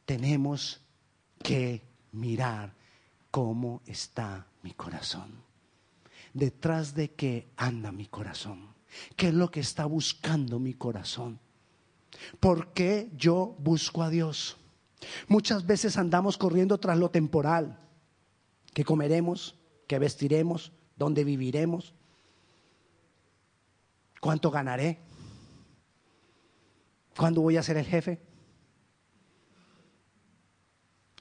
[0.05, 0.81] Tenemos
[1.41, 2.73] que mirar
[3.31, 5.43] cómo está mi corazón.
[6.33, 8.75] Detrás de qué anda mi corazón.
[9.15, 11.39] ¿Qué es lo que está buscando mi corazón?
[12.39, 14.57] ¿Por qué yo busco a Dios?
[15.27, 17.79] Muchas veces andamos corriendo tras lo temporal.
[18.73, 19.55] ¿Qué comeremos?
[19.87, 20.71] ¿Qué vestiremos?
[20.95, 21.93] ¿Dónde viviremos?
[24.19, 24.99] ¿Cuánto ganaré?
[27.17, 28.21] ¿Cuándo voy a ser el jefe?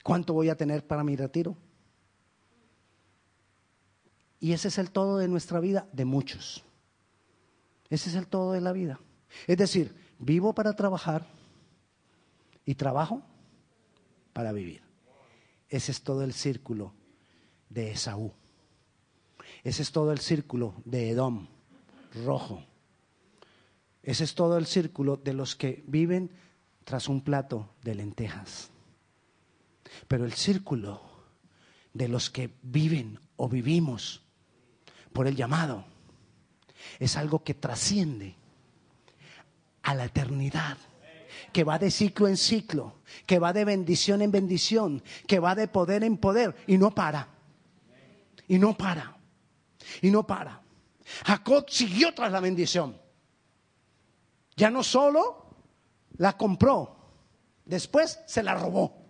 [0.03, 1.57] ¿Cuánto voy a tener para mi retiro?
[4.39, 6.63] Y ese es el todo de nuestra vida, de muchos.
[7.89, 8.99] Ese es el todo de la vida.
[9.47, 11.25] Es decir, vivo para trabajar
[12.63, 13.23] y trabajo
[14.33, 14.81] para vivir.
[15.67, 16.93] Ese es todo el círculo
[17.69, 18.31] de Esaú.
[19.63, 21.47] Ese es todo el círculo de Edom,
[22.23, 22.63] rojo.
[24.03, 26.31] Ese es todo el círculo de los que viven
[26.83, 28.69] tras un plato de lentejas.
[30.07, 31.01] Pero el círculo
[31.93, 34.23] de los que viven o vivimos
[35.11, 35.85] por el llamado
[36.99, 38.35] es algo que trasciende
[39.83, 40.77] a la eternidad,
[41.51, 45.67] que va de ciclo en ciclo, que va de bendición en bendición, que va de
[45.67, 47.27] poder en poder y no para.
[48.47, 49.17] Y no para.
[50.01, 50.61] Y no para.
[51.25, 52.97] Jacob siguió tras la bendición.
[54.57, 55.45] Ya no solo
[56.17, 56.97] la compró,
[57.63, 59.05] después se la robó.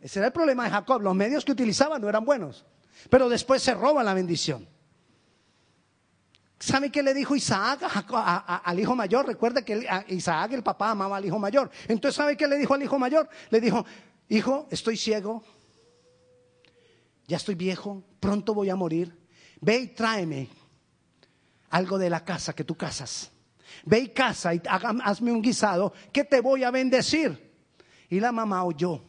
[0.00, 1.00] Ese era el problema de Jacob.
[1.00, 2.66] Los medios que utilizaba no eran buenos.
[3.08, 4.68] Pero después se roba la bendición.
[6.58, 7.80] ¿Sabe qué le dijo Isaac
[8.64, 9.26] al hijo mayor?
[9.26, 11.70] Recuerda que Isaac, el papá, amaba al hijo mayor.
[11.88, 13.28] Entonces, ¿sabe qué le dijo al hijo mayor?
[13.48, 13.86] Le dijo,
[14.28, 15.42] hijo, estoy ciego,
[17.26, 19.16] ya estoy viejo, pronto voy a morir.
[19.60, 20.48] Ve y tráeme
[21.70, 23.30] algo de la casa que tú casas.
[23.84, 27.50] Ve y casa y hazme un guisado que te voy a bendecir.
[28.08, 29.02] Y la mamá oyó.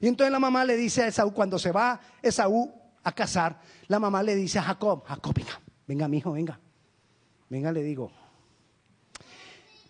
[0.00, 2.72] Y entonces la mamá le dice a Esaú, cuando se va Esaú
[3.04, 6.58] a casar, la mamá le dice a Jacob, Jacob, venga, venga mi hijo, venga.
[7.48, 8.10] Venga, le digo,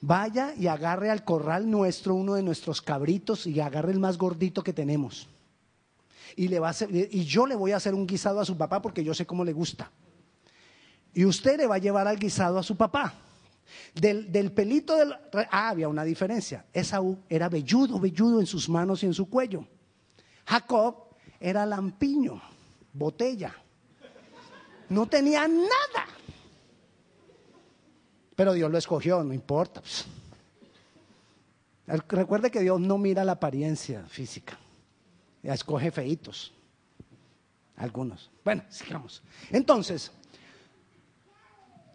[0.00, 4.62] vaya y agarre al corral nuestro uno de nuestros cabritos y agarre el más gordito
[4.62, 5.28] que tenemos.
[6.34, 8.82] Y, le va a y yo le voy a hacer un guisado a su papá
[8.82, 9.90] porque yo sé cómo le gusta.
[11.14, 13.14] Y usted le va a llevar al guisado a su papá.
[13.94, 15.14] Del, pelito del...
[15.50, 16.64] Ah, había una diferencia.
[16.72, 19.66] Esaú era velludo, velludo en sus manos y en su cuello.
[20.46, 22.40] Jacob era lampiño,
[22.92, 23.54] botella.
[24.88, 26.06] No tenía nada.
[28.36, 29.80] Pero Dios lo escogió, no importa.
[29.80, 30.06] Pues.
[32.08, 34.58] Recuerde que Dios no mira la apariencia física.
[35.42, 36.52] Ya escoge feitos.
[37.76, 38.30] Algunos.
[38.44, 39.22] Bueno, sigamos.
[39.50, 40.12] Entonces,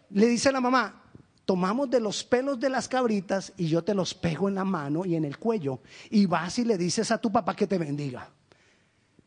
[0.09, 1.03] le dice la mamá,
[1.47, 5.05] tomamos de los pelos de las cabritas y yo te los pego en la mano
[5.05, 5.79] y en el cuello
[6.09, 8.29] y vas y le dices a tu papá que te bendiga.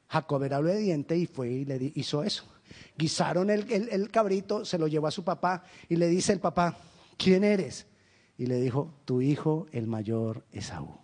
[0.06, 2.44] Jacob era obediente y fue y le hizo eso.
[2.94, 6.76] Guisaron el, cabrito, se lo llevó a su papá y le dice el papá,
[7.16, 7.86] ¿quién eres?
[8.36, 10.94] Y le dijo, tu hijo el mayor Esaú.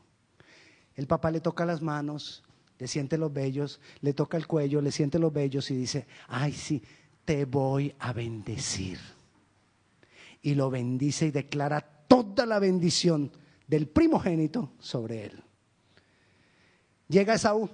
[0.96, 2.44] El papá le toca las manos,
[2.78, 6.52] le siente los vellos, le toca el cuello, le siente los vellos y dice, ay
[6.52, 6.82] sí,
[7.24, 9.15] te voy a bendecir
[10.46, 13.32] y lo bendice y declara toda la bendición
[13.66, 15.42] del primogénito sobre él.
[17.08, 17.68] Llega Esaú.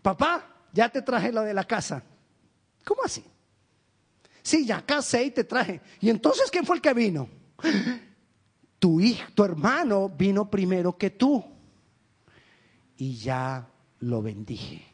[0.00, 2.04] Papá, ya te traje lo de la casa.
[2.84, 3.24] ¿Cómo así?
[4.40, 5.80] Sí, ya casé y te traje.
[6.00, 7.28] ¿Y entonces quién fue el que vino?
[8.78, 11.44] Tu hijo, tu hermano vino primero que tú.
[12.96, 14.86] Y ya lo bendije.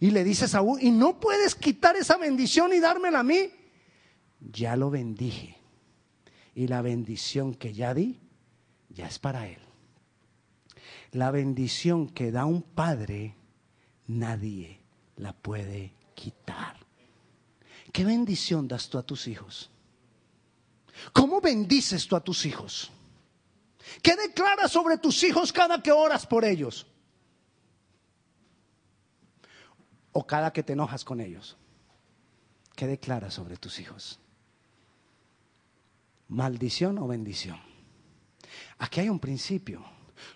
[0.00, 3.50] Y le dice Saúl, ¿y no puedes quitar esa bendición y dármela a mí?
[4.52, 5.58] Ya lo bendije.
[6.54, 8.20] Y la bendición que ya di,
[8.88, 9.58] ya es para él.
[11.14, 13.36] la bendición que da un padre,
[14.08, 14.80] nadie
[15.16, 16.76] la puede quitar.
[17.92, 19.70] ¿Qué bendición das tú a tus hijos?
[21.12, 22.90] ¿Cómo bendices tú a tus hijos?
[24.02, 26.86] ¿Qué declaras sobre tus hijos cada que oras por ellos?
[30.12, 31.56] ¿O cada que te enojas con ellos?
[32.74, 34.18] ¿Qué declaras sobre tus hijos?
[36.28, 37.58] ¿Maldición o bendición?
[38.78, 39.84] Aquí hay un principio.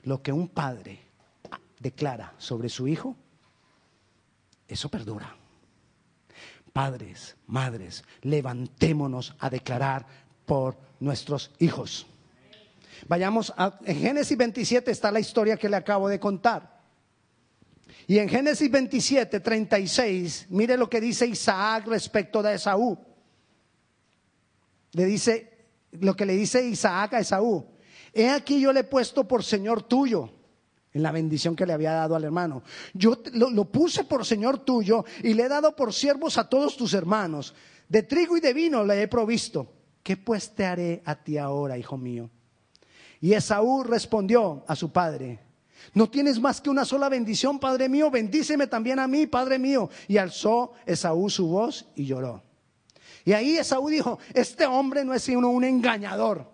[0.04, 1.00] Lo que un padre
[1.80, 3.16] declara sobre su hijo,
[4.66, 5.34] eso perdura.
[6.72, 10.06] Padres, madres, levantémonos a declarar
[10.44, 12.06] por nuestros hijos.
[13.06, 16.78] Vayamos a en Génesis 27 está la historia que le acabo de contar.
[18.06, 22.98] Y en Génesis 27, 36, mire lo que dice Isaac respecto de Esaú.
[24.92, 25.47] Le dice
[25.92, 27.66] lo que le dice Isaac a Esaú.
[28.12, 30.30] He aquí yo le he puesto por Señor tuyo
[30.92, 32.62] en la bendición que le había dado al hermano.
[32.94, 36.94] Yo lo, puse por Señor tuyo y le he dado por siervos a todos tus
[36.94, 37.54] hermanos.
[37.88, 39.72] De trigo y de vino le he provisto.
[40.02, 42.30] ¿Qué pues te haré a ti ahora, hijo mío?
[43.20, 45.40] Y Esaú respondió a su padre,
[45.94, 49.88] no tienes más que una sola bendición, Padre mío, bendíceme también a mí, Padre mío.
[50.06, 52.42] Y alzó Esaú su voz y lloró.
[53.28, 56.50] Y ahí Esaú dijo, este hombre no es sino un engañador.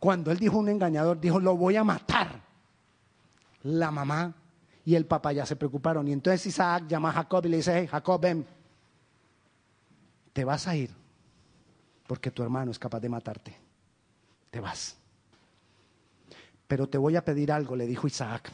[0.00, 2.42] Cuando él dijo un engañador, dijo, lo voy a matar.
[3.62, 4.34] La mamá
[4.84, 6.08] y el papá ya se preocuparon.
[6.08, 8.44] Y entonces Isaac llama a Jacob y le dice, hey, Jacob, ven,
[10.32, 10.90] te vas a ir
[12.08, 13.56] porque tu hermano es capaz de matarte.
[14.50, 14.96] Te vas.
[16.66, 18.50] Pero te voy a pedir algo, le dijo Isaac.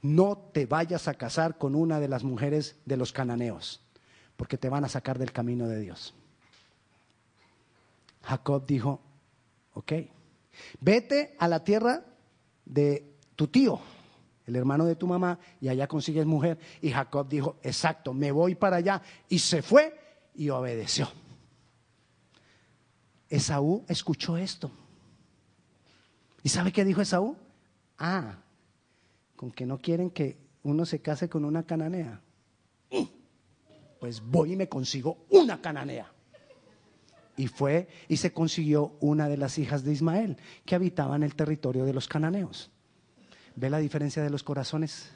[0.00, 3.81] No te vayas a casar con una de las mujeres de los cananeos,
[4.42, 6.14] porque te van a sacar del camino de Dios.
[8.22, 9.00] Jacob dijo,
[9.72, 9.92] ok,
[10.80, 12.04] vete a la tierra
[12.64, 13.78] de tu tío,
[14.44, 16.58] el hermano de tu mamá, y allá consigues mujer.
[16.80, 19.00] Y Jacob dijo, exacto, me voy para allá.
[19.28, 19.96] Y se fue
[20.34, 21.08] y obedeció.
[23.28, 24.72] Esaú escuchó esto.
[26.42, 27.36] ¿Y sabe qué dijo Esaú?
[27.96, 28.38] Ah,
[29.36, 32.20] con que no quieren que uno se case con una cananea.
[34.02, 36.10] Pues voy y me consigo una cananea.
[37.36, 41.84] Y fue y se consiguió una de las hijas de Ismael que habitaban el territorio
[41.84, 42.72] de los cananeos.
[43.54, 45.08] ¿Ve la diferencia de los corazones?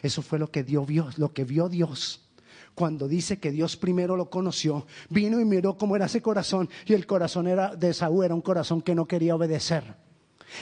[0.00, 2.30] Eso fue lo que dio Dios, lo que vio Dios
[2.76, 6.92] cuando dice que Dios primero lo conoció, vino y miró cómo era ese corazón y
[6.94, 9.96] el corazón era de Saúl era un corazón que no quería obedecer.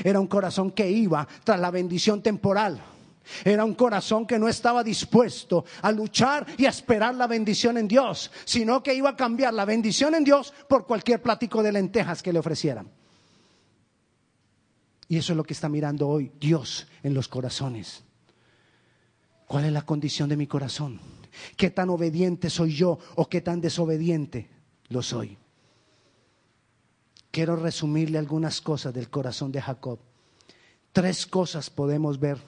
[0.03, 2.81] Era un corazón que iba tras la bendición temporal.
[3.45, 7.89] Era un corazón que no estaba dispuesto a luchar y a esperar la bendición en
[7.89, 12.23] Dios, sino que iba a cambiar la bendición en Dios por cualquier plático de lentejas
[12.23, 12.91] que le ofrecieran.
[15.09, 18.05] Y eso es lo que está mirando hoy Dios en los corazones.
[19.47, 21.01] ¿Cuál es la condición de mi corazón?
[21.57, 24.51] ¿Qué tan obediente soy yo o qué tan desobediente
[24.89, 25.39] lo soy?
[27.39, 30.01] quiero resumirle algunas cosas del corazón de Jacob.
[30.93, 32.39] Tres cosas podemos ver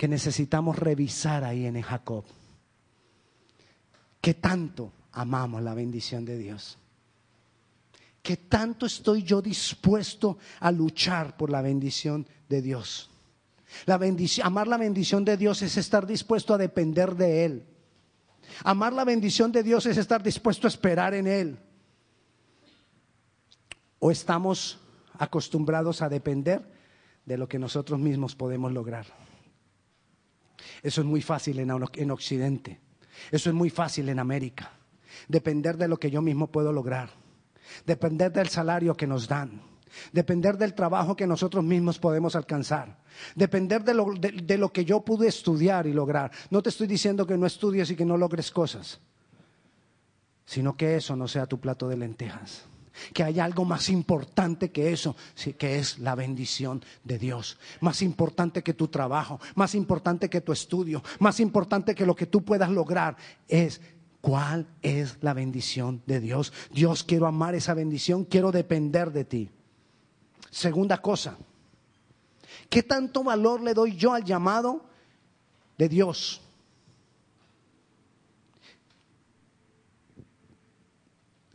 [0.00, 2.24] que necesitamos revisar ahí en Jacob.
[4.18, 6.78] ¿Qué tanto amamos la bendición de Dios?
[8.22, 13.10] ¿Qué tanto estoy yo dispuesto a luchar por la bendición de Dios?
[13.84, 14.00] La
[14.42, 17.66] amar la bendición de Dios es estar dispuesto a depender de Él.
[18.64, 21.58] Amar la bendición de Dios es estar dispuesto a esperar en Él.
[23.98, 24.78] ¿O estamos
[25.18, 26.62] acostumbrados a depender
[27.26, 29.04] de lo que nosotros mismos podemos lograr?
[30.82, 32.80] Eso es muy fácil en, en Occidente.
[33.30, 34.72] Eso es muy fácil en América.
[35.28, 37.10] Depender de lo que yo mismo puedo lograr.
[37.84, 39.62] Depender del salario que nos dan.
[40.12, 42.98] Depender del trabajo que nosotros mismos podemos alcanzar.
[43.34, 46.30] Depender de lo, de lo, que yo pude estudiar y lograr.
[46.50, 49.00] No te estoy diciendo que no estudies y que no logres cosas,
[50.46, 52.69] sino que eso no sea tu plato de lentejas
[53.12, 55.16] que hay algo más importante que eso,
[55.58, 57.58] que es la bendición de Dios.
[57.80, 62.26] Más importante que tu trabajo, más importante que tu estudio, más importante que lo que
[62.26, 63.16] tú puedas lograr
[63.48, 63.80] es
[64.20, 66.52] cuál es la bendición de Dios.
[66.72, 69.50] Dios, quiero amar esa bendición, quiero depender de ti.
[70.50, 71.36] Segunda cosa,
[72.68, 74.84] ¿qué tanto valor le doy yo al llamado
[75.78, 76.42] de Dios?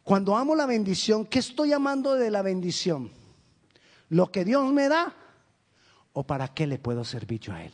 [0.05, 3.11] Cuando amo la bendición, ¿qué estoy amando de la bendición?
[4.07, 5.13] ¿Lo que Dios me da
[6.13, 7.73] o para qué le puedo servir yo a Él?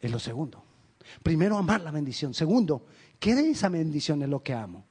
[0.00, 0.62] Es lo segundo.
[1.24, 2.34] Primero, amar la bendición.
[2.34, 2.86] Segundo,
[3.18, 4.84] ¿qué de esa bendición es lo que amo?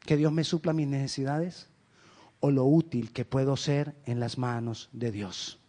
[0.00, 1.68] ¿Que Dios me supla mis necesidades?
[2.44, 5.60] o lo útil que puedo ser en las manos de Dios.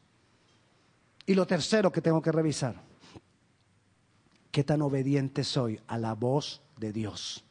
[1.28, 2.82] Y lo tercero que tengo que revisar,
[4.52, 7.46] ¿qué tan obediente soy a la voz de Dios?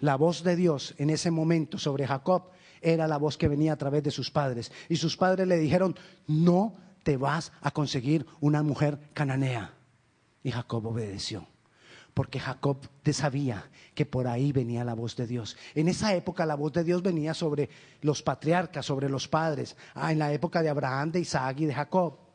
[0.00, 2.50] La voz de Dios en ese momento sobre Jacob
[2.80, 4.72] era la voz que venía a través de sus padres.
[4.88, 5.96] Y sus padres le dijeron,
[6.26, 9.74] no te vas a conseguir una mujer cananea.
[10.42, 11.46] Y Jacob obedeció
[12.16, 12.78] porque Jacob
[13.12, 15.54] sabía que por ahí venía la voz de Dios.
[15.74, 17.68] En esa época la voz de Dios venía sobre
[18.00, 21.74] los patriarcas, sobre los padres, ah, en la época de Abraham, de Isaac y de
[21.74, 22.25] Jacob.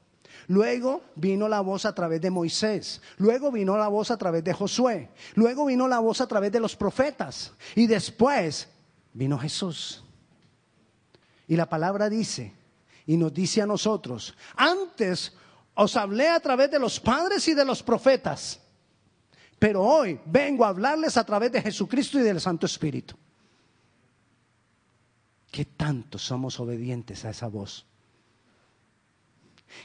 [0.48, 4.54] Luego vino la voz a través de Moisés, luego vino la voz a través de
[4.54, 8.68] Josué, luego vino la voz a través de los profetas y después
[9.14, 10.04] vino Jesús.
[11.48, 12.54] Y la palabra dice,
[13.06, 15.34] y nos dice a nosotros, antes
[15.74, 18.62] os hablé a través de los padres y de los profetas
[19.62, 23.16] pero hoy vengo a hablarles a través de Jesucristo y del Santo Espíritu.
[25.52, 27.86] ¿Qué tanto somos obedientes a esa voz?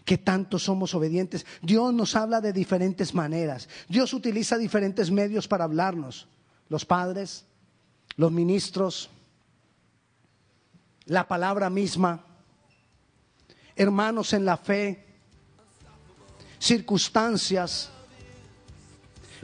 [0.05, 1.47] ¿Qué tanto somos obedientes?
[1.63, 3.69] Dios nos habla de diferentes maneras.
[3.89, 6.29] Dios utiliza diferentes medios para hablarnos.
[6.69, 7.45] Los padres,
[8.17, 9.11] los ministros,
[11.07, 12.25] la palabra misma,
[13.77, 15.05] hermanos en la fe,
[16.59, 17.91] circunstancias,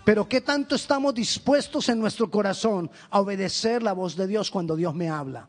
[0.05, 4.74] pero ¿qué tanto estamos dispuestos en nuestro corazón a obedecer la voz de Dios cuando
[4.74, 5.49] Dios me habla?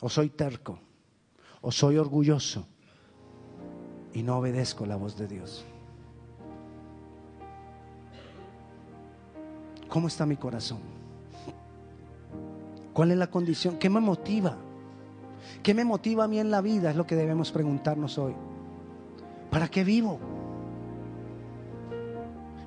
[0.00, 0.78] O soy terco,
[1.66, 2.64] o soy orgulloso
[4.14, 5.64] y no obedezco la voz de Dios.
[9.88, 10.78] ¿Cómo está mi corazón?
[12.92, 13.78] ¿Cuál es la condición?
[13.80, 14.56] ¿Qué me motiva?
[15.64, 16.90] ¿Qué me motiva a mí en la vida?
[16.90, 18.36] Es lo que debemos preguntarnos hoy.
[19.50, 20.20] ¿Para qué vivo?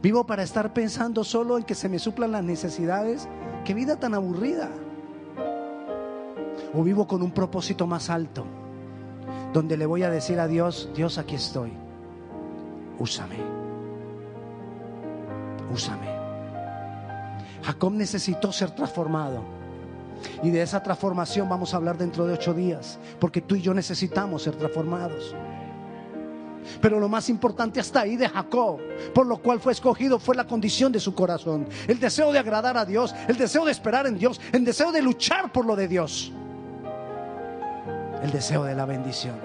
[0.04, 3.30] Vivo para estar pensando solo en que se me suplan las necesidades.
[3.64, 4.70] Qué vida tan aburrida.
[6.74, 8.46] O vivo con un propósito más alto,
[9.54, 11.72] donde le voy a decir a Dios, Dios, aquí estoy.
[13.00, 13.38] Úsame.
[15.74, 16.08] Úsame.
[17.64, 19.44] Jacob necesitó ser transformado.
[20.44, 23.74] Y de esa transformación vamos a hablar dentro de ocho días, porque tú y yo
[23.74, 25.34] necesitamos ser transformados.
[26.82, 28.80] Pero lo más importante hasta ahí de Jacob,
[29.14, 31.68] por lo cual fue escogido, fue la condición de su corazón.
[31.88, 35.02] El deseo de agradar a Dios, el deseo de esperar en Dios, el deseo de
[35.02, 36.34] luchar por lo de Dios.
[38.22, 39.36] El deseo de la bendición.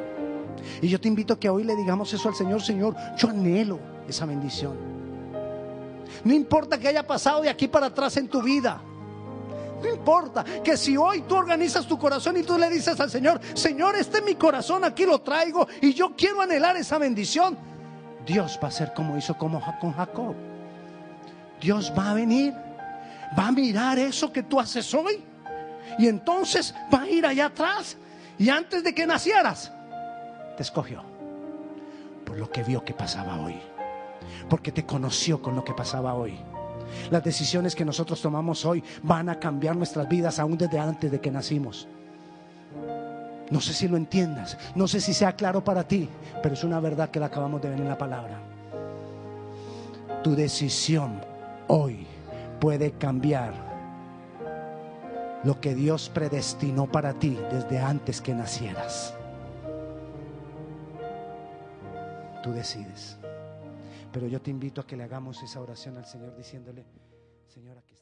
[0.80, 3.78] Y yo te invito a que hoy le digamos eso al Señor, Señor, yo anhelo
[4.08, 4.76] esa bendición.
[6.24, 8.80] No importa que haya pasado de aquí para atrás en tu vida.
[9.82, 13.40] No importa que si hoy tú organizas tu corazón y tú le dices al Señor,
[13.52, 17.58] Señor, este es mi corazón, aquí lo traigo y yo quiero anhelar esa bendición,
[18.24, 19.60] Dios va a ser como hizo con
[19.92, 20.34] Jacob.
[21.60, 22.54] Dios va a venir,
[23.38, 25.22] va a mirar eso que tú haces hoy
[25.98, 27.96] y entonces va a ir allá atrás
[28.38, 29.72] y antes de que nacieras,
[30.56, 31.02] te escogió
[32.24, 33.56] por lo que vio que pasaba hoy,
[34.48, 36.38] porque te conoció con lo que pasaba hoy.
[37.10, 41.20] Las decisiones que nosotros tomamos hoy van a cambiar nuestras vidas aún desde antes de
[41.20, 41.88] que nacimos.
[43.50, 46.08] No sé si lo entiendas, no sé si sea claro para ti,
[46.42, 48.40] pero es una verdad que la acabamos de ver en la palabra.
[50.22, 51.20] Tu decisión
[51.68, 52.06] hoy
[52.58, 53.73] puede cambiar
[55.44, 59.14] lo que Dios predestinó para ti desde antes que nacieras.
[62.42, 63.18] Tú decides.
[64.12, 66.86] Pero yo te invito a que le hagamos esa oración al Señor diciéndole,
[67.48, 67.93] Señor, aquí.